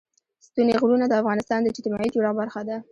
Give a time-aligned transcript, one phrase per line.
[0.47, 2.75] ستوني غرونه د افغانستان د اجتماعي جوړښت برخه ده.